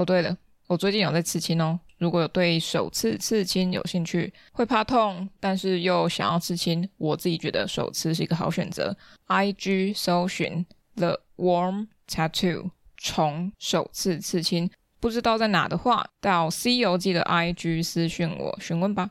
[0.00, 0.34] 哦，对了，
[0.66, 1.78] 我最近有在刺青哦。
[1.98, 8.96] 如果有对首次刺青有兴趣，会怕痛，但是又想要刺青，我自己觉得首次是一个好选择。
[9.26, 10.64] IG 搜寻
[10.96, 19.10] The Warm Tattoo，虫首次刺青，不知道在哪的话，到 C 游记的 IG 私讯我询问吧。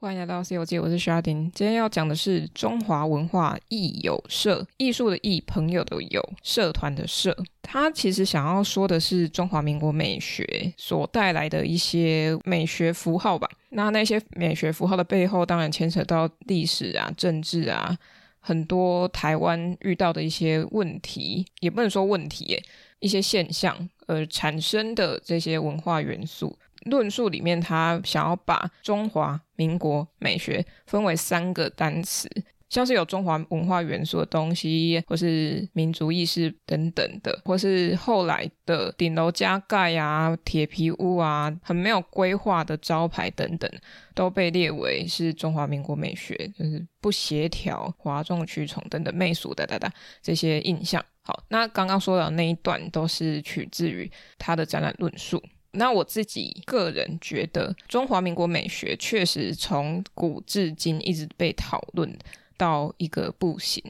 [0.00, 1.50] 欢迎来到 C 游记，我是沙丁。
[1.52, 7.36] 今天要讲的是中华文化艺友社，艺术的艺，朋友的友，社团的社。
[7.62, 13.50] 他其实想要说的是中华民国美学所带来的一些美学符号吧。
[13.70, 17.98] 那那些美学符号的背后，当然牵扯到历史啊、政治啊，
[18.38, 22.62] 很多台湾遇到的一些问题，也不能说问题耶，
[23.00, 26.56] 一些现象而产生的这些文化元素。
[26.88, 32.28] 论述里面，他想要把中华民国美学分为三个单词，
[32.68, 43.70] 像是有中华文化元素的东西，或是民族意识等等的，或是后来的顶楼加盖啊、铁皮屋啊、很没有规划的招牌等等，
[44.14, 49.90] 都被列为是中华民国美学，就是不协调、哗众取宠等等媚俗的哒哒
[50.22, 51.02] 这些印象。
[51.22, 55.42] 好，那刚刚说的那一段都是取自于他的展览论述。
[55.78, 62.18] 那我自己个人觉得，中华民国美学确实从古至今一直被讨论
[62.56, 63.82] 到一个不行。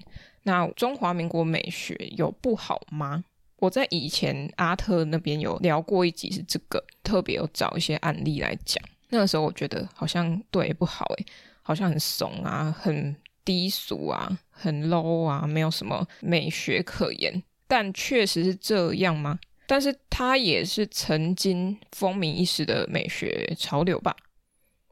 [0.42, 3.25] 那中华民国美学有不好吗？
[3.56, 8.83] 我在以前阿特那边有聊过一集是这个，特别有找一些案例来讲。
[9.09, 11.27] 那个时候我觉得好像对不好诶，
[11.62, 17.42] 好像很怂啊，很低俗啊，很 low 啊，没有什么美学可言。
[17.66, 19.38] 但确实是这样吗？
[19.68, 24.16] 但是它也是曾经风靡一时的美学潮流吧。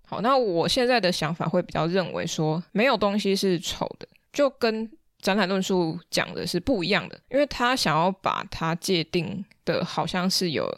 [0.05, 4.89] 好，那我现在的想法会比较认为说，没有东西是丑的，就跟
[5.19, 10.71] 展览论述讲的是不一样的，因为他想要把它界定的好像是有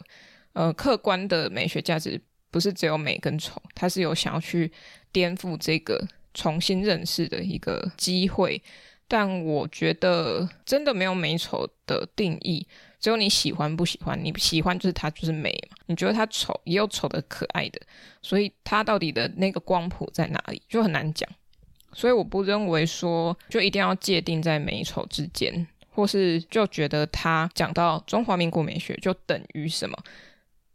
[0.53, 4.71] 呃客观的美学价值，不是只有美跟丑，他是有想要去
[5.11, 8.63] 颠覆这个重新认识的一个机会。
[9.09, 12.65] 但我觉得真的没有美丑的定义。
[12.99, 15.77] 只有你喜欢不喜欢，你喜欢就是它就是美嘛。
[15.85, 17.79] 你觉得它丑，也有丑的可爱的，
[18.21, 21.29] 所以它到底的那个光谱在哪里就很难讲。
[21.93, 29.97] 所以我不认为说就一定要界定在美丑之间，或是就觉得它讲到中华民国美学就等于什么，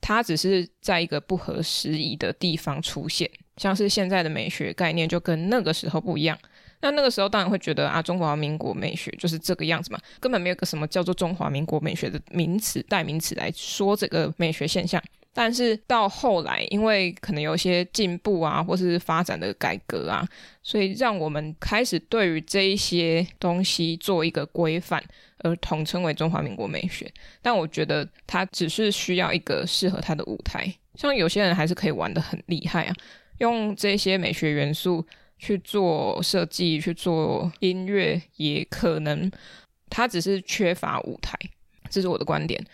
[0.00, 6.36] 它只是在一个不合时宜的地方出现，像是现在的美学概念就跟那个时候不一样。
[6.84, 15.02] 那那个时候当然会觉得啊，中华民国美学就是这个样子嘛，根本没有个什么叫做中华民国美学的名词代名词来说这个美学现象。
[15.32, 20.28] 但是到后来，因为可能有一些进步啊，或是发展的改革啊，
[20.62, 25.02] 所以让我们开始对于这一些东西做一个规范，
[25.38, 27.10] 而统称为中华民国美学。
[27.40, 32.94] 但我觉得它只是需要一个适合它的舞台，像有些人还是可以玩得很厉害啊，
[33.38, 35.04] 用这些美学元素。
[35.38, 39.30] 去做设计，去做音乐，也可能
[39.90, 41.38] 他只是缺乏舞台，
[41.90, 42.64] 这是我的观点。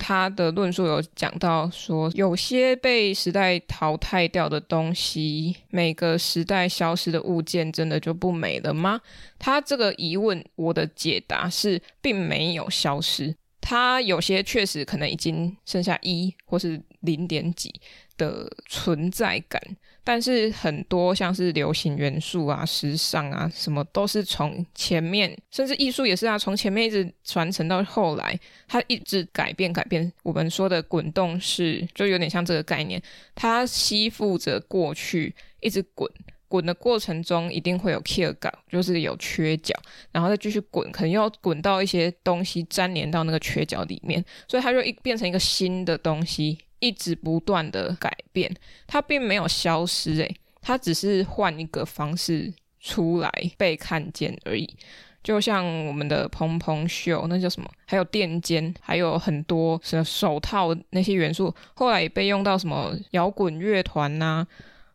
[0.00, 9.00] 他的论述有讲到说，有些被时代淘汰掉的东西，每个时代消失的物件，真的就不美了吗？
[9.40, 13.34] 他这个疑问，我的解答是，并没有消失。
[13.60, 17.74] 它有些确实可能已经剩下一或是零点几
[18.16, 19.60] 的存在感，
[20.08, 30.10] 但是很多像是流行元素啊、时尚啊，什么都是从前面，甚至艺术也是啊，从前面一直传承到后来，它一直改变改变。
[30.22, 33.02] 我们说的滚动式，就有点像这个概念，
[33.34, 36.10] 它吸附着过去，一直滚。
[36.48, 39.78] 滚的过程中一定会有缺角，就是有缺角，
[40.10, 48.54] 然后再继续滚，可能要滚到一些东西粘连到那个缺角里面，所以它就一变成一个新的东西，一直不断的改变，
[48.86, 54.68] 它并没有消失，诶，它只是换一个方式出来被看见而已。
[55.22, 57.70] 就像我们的蓬蓬袖，那叫什么？
[57.86, 64.46] 还有垫肩，还有很多什么手套那些元素，后来也被用到什么摇滚乐团呐。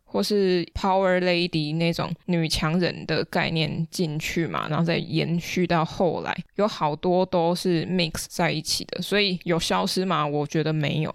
[0.06, 10.24] 或是 Power Lady 那种女强人的概念进去嘛，然后再延续到后来，有好多都是 mix 在一起的，所以有消失吗？
[10.24, 11.12] 我觉得没有。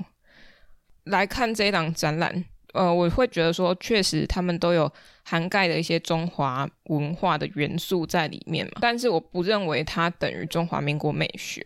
[1.08, 4.90] 来看这一档展览，呃，我会觉得说，确实他们都有
[5.25, 11.62] 涵盖的一些中华文化的元素在里面嘛，但是我不认为它等于中华民国美学。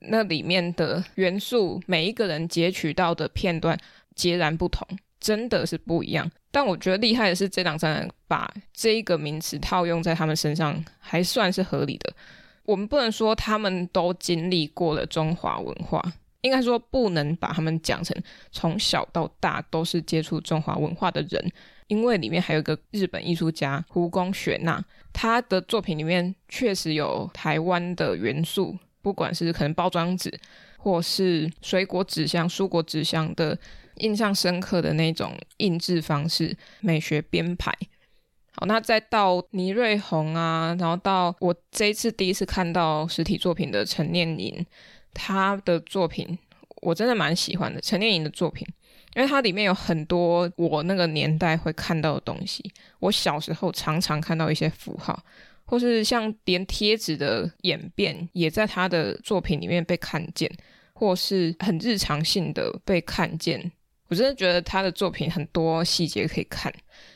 [0.00, 3.78] 那里面的元素，每一个人截取到的片段
[4.14, 4.86] 截然不同。
[5.20, 12.10] 真的是不一样，但我觉得厉害的是这档展览把这一个名词套用在他们身上，还算是合理的。
[12.64, 16.02] 我们不能说他们都经历过了中华文化，
[16.42, 18.16] 应该说不能把他们讲成
[18.50, 21.52] 从小到大都是接触中华文化的人，
[21.88, 24.82] 因为里面还有一个日本艺术家胡宫雪娜，
[25.12, 30.32] 他的作品里面确实有台湾的元素，不管是可能包装纸，
[30.78, 33.58] 或是水果纸箱、蔬果纸箱的
[33.96, 37.70] 印象深刻的那种印制方式、美学编排。
[38.52, 44.64] 好，那再到倪瑞红啊，然后到我这一次第一次看到实体作品的陈念颖。
[45.14, 46.38] 他的作品
[46.82, 48.66] 我真的蛮喜欢的，陈念莹的作品，
[49.14, 52.72] 因为它里面有很多我那个年代会看到的东西。
[53.00, 55.22] 我小时候常常看到一些符号，
[55.66, 60.50] 或是像连贴纸的演变，也在他的作品里面被看见，
[60.94, 63.70] 或是很日常性的被看见。
[64.10, 66.70] 我真的觉得他的作品很多细节可以看。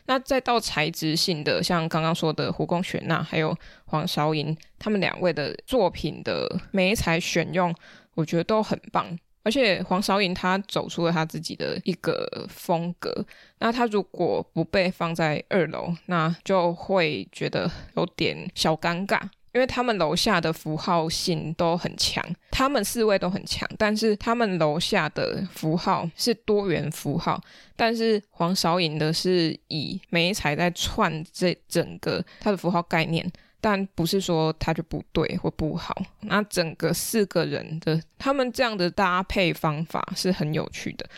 [0.07, 3.55] 那再到材质性的，像刚刚说的胡宫雪娜，还有
[3.85, 7.75] 黄韶莹，他们两位的作品的每一材选用，
[8.15, 9.19] 我觉得都很棒。
[9.43, 13.13] 而且黄韶莹她走出了她自己的一个风格。
[13.59, 19.21] 那她如果不被放在二楼，那就会觉得有点小尴尬。
[19.55, 27.41] 因为他们楼下的符号性都很强，他们四位都很强，但是他们楼下的符号是多元符号，
[27.77, 33.25] 但是黄韶莹的是以媒材在串这整个它的符号概念，
[33.61, 36.03] 但不是说它就不对或不好。
[36.23, 41.09] 那整个四个人的他们这样的搭配方法是很有趣的。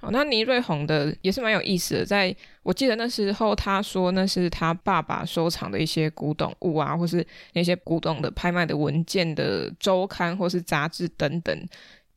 [0.00, 11.68] 好，那倪瑞红的也是蛮有意思的，在我记得那时候他说那是他爸爸收藏的一些古董物啊，或是那些古董的拍卖的文件的周刊或是杂志等等，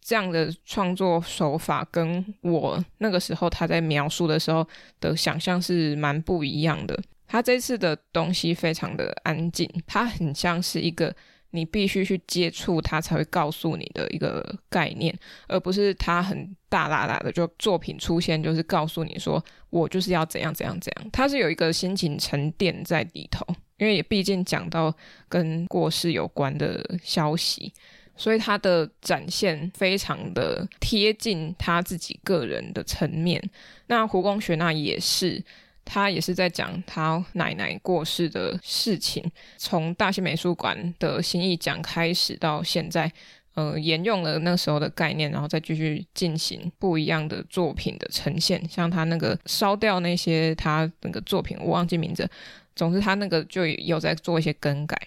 [0.02, 4.66] 这样的创作手法跟我那个时候他在描述的时候
[5.02, 6.98] 的想象是蛮不一样的。
[7.28, 11.14] 他这次的东西非常的安静，他很像是一个。
[11.56, 15.16] 你必须去接触它，才会告诉你的一个概念，
[15.48, 21.10] 而不是它很大剌剌的就作品出现，就是告诉你说我就是要怎样怎样怎样。
[21.12, 23.46] 它是有一个心情沉淀在里头，
[23.78, 24.92] 因为也毕竟讲到
[25.30, 27.72] 跟过世有关的消息，
[28.18, 33.40] 所以他的展现非常的贴近他自己个人的层面。
[33.86, 35.44] 那胡光雪娜也是。
[35.86, 39.24] 他也是在讲他奶奶过世的事情，
[39.58, 43.12] 从大新美术馆的新艺奖开始到现在，
[43.56, 48.68] 呃，沿用了那时候的概念，然后再继续进行不一样的作品的呈现。
[48.70, 52.30] 像他那个烧掉那些他那个作品，我忘记名字。
[52.76, 54.98] 总之，他那个就有在做一些更改。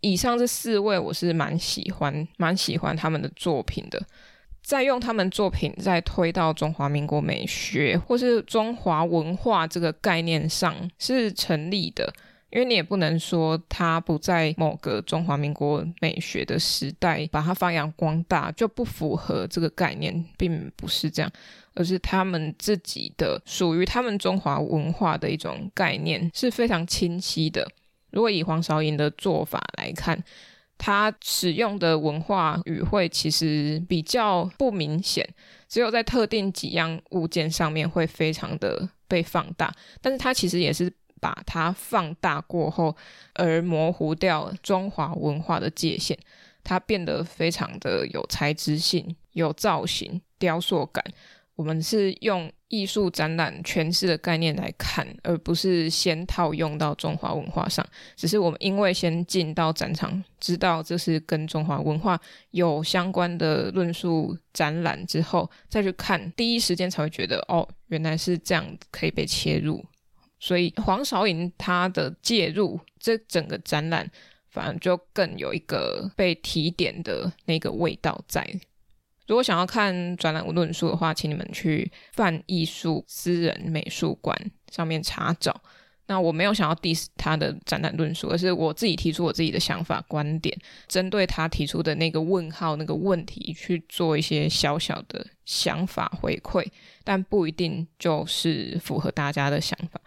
[0.00, 4.00] 以上这四位，我是蛮喜欢，蛮喜欢他们的作品的。
[4.66, 12.12] 再用他们作品再推到中华民国美学或是中华文化这个概念上是成立的，
[12.50, 21.30] 因为你也不能说他不在某个中华民国美学的时代把它发扬光大就不符合这个概念，并不是这样，
[21.74, 27.70] 而是他们自己的属于他们中华文化的一种概念是非常清晰的。
[28.10, 30.24] 如果以黄韶莹的做法来看。
[30.78, 35.28] 它使用的文化语汇其实比较不明显，
[35.68, 42.94] 只有在特定几样物件上面会非常的被放大，但是它其实也是把它放大过后
[43.34, 46.16] 而模糊掉中华文化的界限，
[46.62, 51.02] 它变得非常的有材质性、有造型、雕塑感。
[51.54, 57.86] 我们是用艺术展览诠释的概念来看，而不是先套用到中华文化上。
[58.16, 62.20] 只是我们因为先进到展场，知道这是跟中华文化
[62.50, 69.84] 有相关的论述展览之后，再去看，第一时间才会觉得哦，原来是这样可以被切入。
[70.40, 74.10] 所以黄韶莹她的介入，这整个展览
[74.50, 78.44] 反而就更有一个被提点的那个味道在。
[79.26, 84.38] 如果想要看展览论述的话，请你们去泛艺术私人美术馆
[84.70, 85.60] 上面查找。
[86.08, 90.56] 那我没有想要 diss 他的展览论述，而是我自己提出我自己的想法观点，
[90.86, 96.64] 针对他提出的那个问号那个问题去做一些小小的想法回馈，
[97.02, 100.00] 但不一定就是符合大家的想法。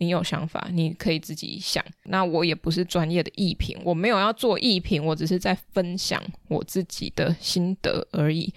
[0.00, 1.84] 你有想法，你可以自己想。
[2.04, 8.52] 那我也不是专业的艺评，我没有要做艺评，我只是在分享我自己的心得而已。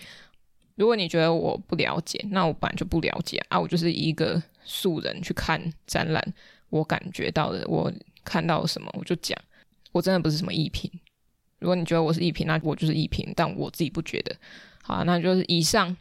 [0.75, 6.33] 如果你觉得我不了解，那我本来就不了解啊，我就是一个素人去看展览，
[6.69, 7.91] 我感觉到的，我
[8.23, 9.37] 看到什么我就讲。
[9.91, 10.89] 我真的不是什么艺评。
[11.59, 14.33] 如果你觉得我是艺评，那我就是艺评，但我自己不觉得。
[14.81, 15.95] 好，那就是以上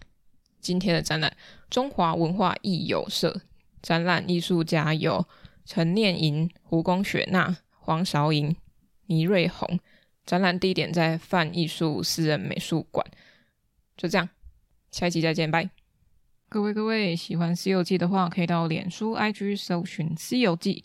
[0.60, 1.36] 今天的展览，
[1.68, 3.40] 中华文化艺友社。
[3.82, 5.26] 展览艺术家有
[5.64, 8.56] 陈念莹、胡宫雪娜、黄韶莹、
[9.06, 9.78] 倪瑞红。
[10.24, 13.04] 展览地点在泛艺术私人美术馆。
[13.96, 14.28] 就这样，
[14.92, 15.68] 下一集再见，拜。
[16.48, 20.84] 各位各位，喜欢《西游记》的话，可以到脸书、IG 搜寻《西游记》